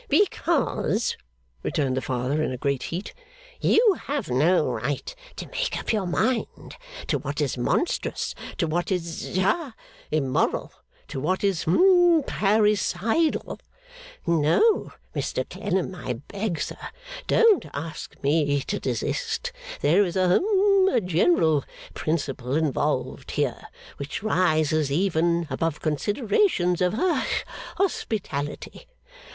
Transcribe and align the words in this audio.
'Because,' 0.09 1.15
returned 1.61 1.95
the 1.95 2.01
Father, 2.01 2.41
in 2.41 2.51
a 2.51 2.57
great 2.57 2.81
heat, 2.89 3.13
'you 3.59 3.99
had 4.07 4.29
no 4.31 4.67
right 4.71 5.13
to 5.35 5.47
make 5.49 5.77
up 5.77 5.93
your 5.93 6.07
mind 6.07 6.75
to 7.05 7.19
what 7.19 7.39
is 7.39 7.55
monstrous, 7.55 8.33
to 8.57 8.65
what 8.65 8.91
is 8.91 9.37
ha 9.37 9.75
immoral, 10.09 10.73
to 11.07 11.19
what 11.19 11.43
is 11.43 11.65
hum 11.65 12.23
parricidal. 12.25 13.59
No, 14.25 14.91
Mr 15.15 15.47
Clennam, 15.47 15.93
I 15.93 16.13
beg, 16.13 16.59
sir. 16.59 16.77
Don't 17.27 17.67
ask 17.71 18.15
me 18.23 18.61
to 18.63 18.79
desist; 18.79 19.51
there 19.81 20.03
is 20.03 20.15
a 20.15 20.29
hum 20.29 20.89
a 20.91 20.99
general 20.99 21.63
principle 21.93 22.55
involved 22.55 23.29
here, 23.29 23.67
which 23.97 24.23
rises 24.23 24.91
even 24.91 25.45
above 25.51 25.79
considerations 25.79 26.81
of 26.81 26.93
ha 26.93 27.23
hospitality. 27.77 28.87